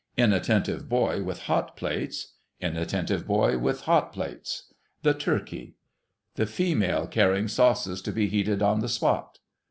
[0.17, 2.31] Inattentive Boy with hot ])lates.
[2.59, 4.73] Inattentive Boy with hot plates.
[5.03, 5.75] THE TURKEY.
[6.43, 9.37] Female carrying sauces to be heated on the spot.